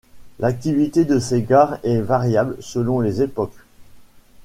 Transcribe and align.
L'activité 0.39 1.05
de 1.05 1.19
ces 1.19 1.43
gares 1.43 1.77
est 1.83 2.01
variable 2.01 2.57
selon 2.59 3.01
les 3.01 3.21
époques. 3.21 3.53